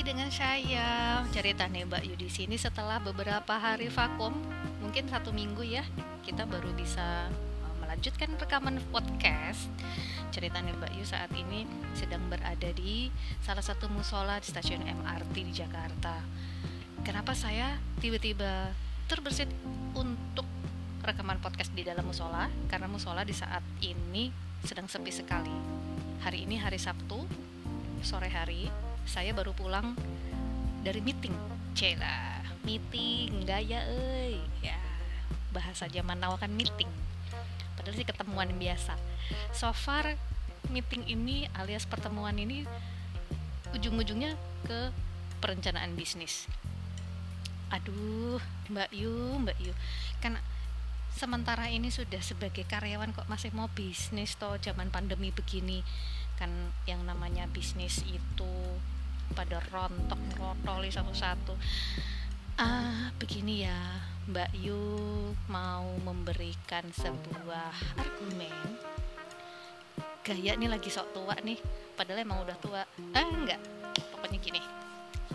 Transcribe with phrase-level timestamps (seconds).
[0.00, 4.32] dengan saya cerita nih Mbak Yu di sini setelah beberapa hari vakum,
[4.80, 5.84] mungkin satu minggu ya,
[6.24, 7.28] kita baru bisa
[7.60, 9.68] uh, melanjutkan rekaman podcast.
[10.32, 13.12] Cerita nih Mbak Yu saat ini sedang berada di
[13.44, 16.16] salah satu musola di stasiun MRT di Jakarta.
[17.04, 18.72] Kenapa saya tiba-tiba
[19.04, 19.52] terbersit
[19.92, 20.48] untuk
[21.04, 22.48] rekaman podcast di dalam musola?
[22.72, 24.32] Karena musola di saat ini
[24.64, 25.52] sedang sepi sekali.
[26.24, 27.20] Hari ini hari Sabtu,
[28.00, 29.96] sore hari saya baru pulang
[30.80, 31.32] dari meeting.
[31.76, 34.76] Cela meeting gaya eh ya
[35.54, 36.88] bahasa zaman now kan meeting.
[37.78, 38.98] Padahal sih ketemuan biasa.
[39.56, 40.18] So far
[40.68, 42.68] meeting ini alias pertemuan ini
[43.72, 44.92] ujung-ujungnya ke
[45.40, 46.50] perencanaan bisnis.
[47.70, 49.14] Aduh Mbak Yu
[49.46, 49.72] Mbak Yu.
[50.20, 50.36] Kan
[51.14, 55.82] sementara ini sudah sebagai karyawan kok masih mau bisnis toh zaman pandemi begini.
[56.38, 56.50] Kan
[56.86, 58.52] yang namanya bisnis itu
[59.34, 61.54] pada rontok rotoli satu-satu.
[62.60, 63.78] Ah begini ya
[64.28, 64.84] Mbak Yu
[65.48, 68.56] mau memberikan sebuah argumen.
[70.20, 71.56] Gaya nih lagi sok tua nih
[71.96, 72.82] padahal emang udah tua.
[73.16, 73.60] Eh enggak.
[74.12, 74.62] Pokoknya gini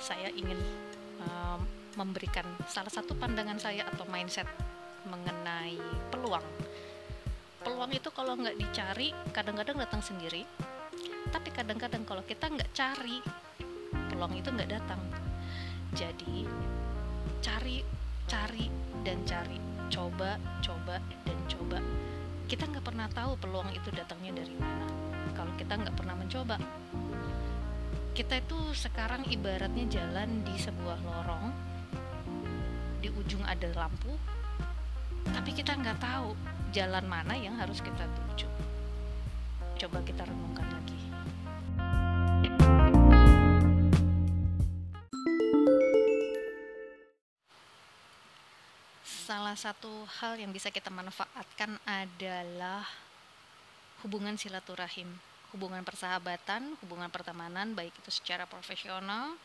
[0.00, 0.58] saya ingin
[1.22, 1.60] um,
[1.94, 4.48] memberikan salah satu pandangan saya atau mindset
[5.06, 5.78] mengenai
[6.10, 6.44] peluang.
[7.62, 10.42] Peluang itu kalau nggak dicari kadang-kadang datang sendiri.
[11.30, 13.22] Tapi kadang-kadang kalau kita nggak cari
[14.10, 15.00] peluang itu nggak datang.
[15.94, 16.46] Jadi
[17.38, 17.82] cari
[18.26, 18.66] cari
[19.06, 19.58] dan cari.
[19.86, 21.78] Coba coba dan coba.
[22.50, 24.86] Kita nggak pernah tahu peluang itu datangnya dari mana.
[25.32, 26.56] Kalau kita nggak pernah mencoba.
[28.12, 31.46] Kita itu sekarang ibaratnya jalan di sebuah lorong.
[33.00, 34.14] Di ujung ada lampu
[35.30, 36.34] tapi kita nggak tahu
[36.74, 38.48] jalan mana yang harus kita tuju.
[39.86, 40.98] Coba kita renungkan lagi.
[49.04, 52.82] Salah satu hal yang bisa kita manfaatkan adalah
[54.02, 55.08] hubungan silaturahim,
[55.54, 59.36] hubungan persahabatan, hubungan pertemanan, baik itu secara profesional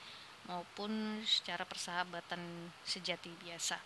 [0.48, 2.40] maupun secara persahabatan
[2.88, 3.78] sejati biasa.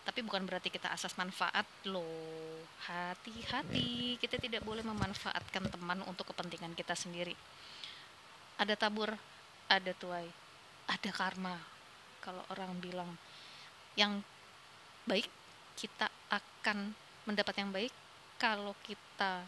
[0.00, 2.64] Tapi bukan berarti kita asas manfaat loh.
[2.88, 7.36] Hati-hati, kita tidak boleh memanfaatkan teman untuk kepentingan kita sendiri.
[8.56, 9.12] Ada tabur,
[9.68, 10.26] ada tuai,
[10.88, 11.56] ada karma.
[12.20, 13.10] Kalau orang bilang
[13.96, 14.20] yang
[15.08, 15.26] baik
[15.76, 16.92] kita akan
[17.24, 17.92] mendapat yang baik
[18.40, 19.44] kalau kita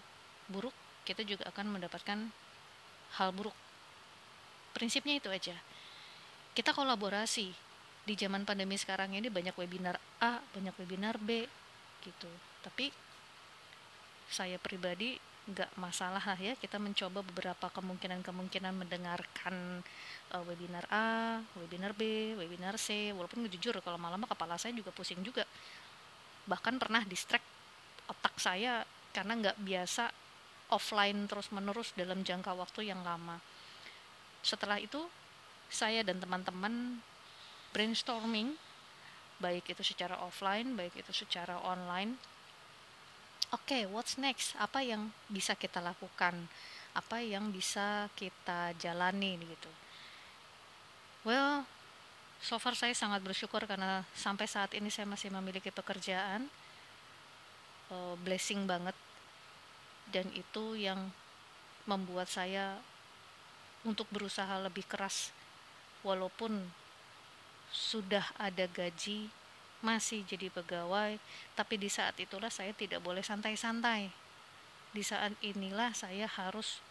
[0.48, 0.74] buruk
[1.04, 2.18] kita juga akan mendapatkan
[3.20, 3.54] hal buruk
[4.72, 5.56] prinsipnya itu aja
[6.56, 7.52] kita kolaborasi
[8.02, 11.46] di zaman pandemi sekarang ini banyak webinar A banyak webinar B
[12.02, 12.30] gitu
[12.62, 12.90] tapi
[14.26, 19.82] saya pribadi nggak masalah lah ya kita mencoba beberapa kemungkinan-kemungkinan mendengarkan
[20.30, 25.18] uh, webinar A, webinar B, webinar C walaupun jujur kalau malam kepala saya juga pusing
[25.26, 25.42] juga
[26.46, 27.46] bahkan pernah distract
[28.06, 30.10] otak saya karena nggak biasa
[30.72, 33.36] offline terus-menerus dalam jangka waktu yang lama.
[34.41, 35.04] Setelah itu,
[35.68, 36.98] saya dan teman-teman
[37.72, 38.55] brainstorming,
[39.41, 42.15] baik itu secara offline, baik itu secara online.
[43.53, 44.56] Oke, okay, what's next?
[44.56, 46.49] Apa yang bisa kita lakukan?
[46.97, 49.72] Apa yang bisa kita jalani gitu?
[51.25, 51.65] Well,
[52.41, 56.49] so far saya sangat bersyukur karena sampai saat ini saya masih memiliki pekerjaan
[57.93, 58.97] uh, blessing banget
[60.10, 61.12] dan itu yang
[61.87, 62.78] membuat saya
[63.83, 65.31] untuk berusaha lebih keras
[66.03, 66.62] walaupun
[67.72, 69.33] sudah ada gaji
[69.83, 71.19] masih jadi pegawai
[71.59, 74.12] tapi di saat itulah saya tidak boleh santai-santai
[74.93, 76.84] di saat inilah saya harus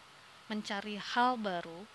[0.50, 1.86] mencari hal baru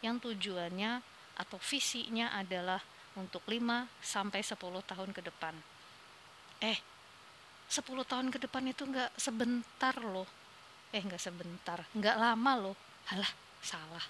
[0.00, 1.02] yang tujuannya
[1.36, 2.80] atau visinya adalah
[3.18, 4.56] untuk 5 sampai 10
[4.86, 5.52] tahun ke depan.
[6.62, 6.78] Eh,
[7.68, 10.28] 10 tahun ke depan itu nggak sebentar loh.
[10.94, 12.76] Eh, nggak sebentar, nggak lama loh.
[13.10, 14.04] Halah, salah.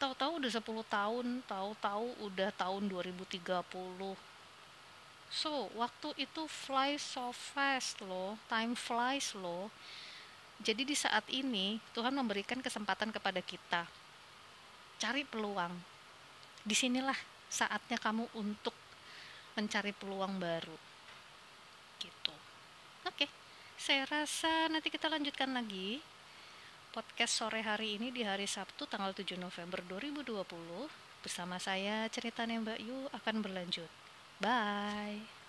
[0.00, 3.36] Tahu-tahu udah 10 tahun, tahu-tahu udah tahun 2030.
[5.30, 9.68] So, waktu itu fly so fast loh, time flies loh.
[10.64, 13.84] Jadi di saat ini Tuhan memberikan kesempatan kepada kita.
[14.96, 15.72] Cari peluang,
[16.64, 17.16] di sinilah
[17.48, 18.72] saatnya kamu untuk
[19.58, 20.78] mencari peluang baru
[22.00, 22.34] gitu
[23.04, 23.26] oke
[23.74, 25.98] saya rasa nanti kita lanjutkan lagi
[26.90, 30.42] podcast sore hari ini di hari Sabtu tanggal 7 November 2020
[31.22, 33.90] bersama saya ceritanya Mbak Yu akan berlanjut.
[34.42, 35.39] Bye